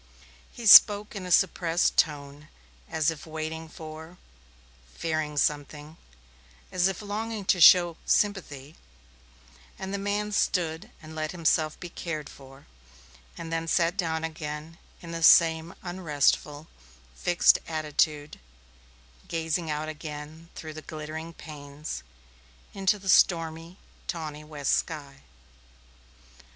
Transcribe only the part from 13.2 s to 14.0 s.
and then sat